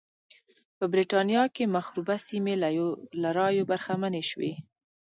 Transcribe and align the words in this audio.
په 0.77 0.85
برېټانیا 0.93 1.43
کې 1.55 1.73
مخروبه 1.75 2.15
سیمې 2.27 2.53
له 3.23 3.29
رایو 3.37 3.67
برخمنې 3.71 4.23
شوې. 4.29 4.53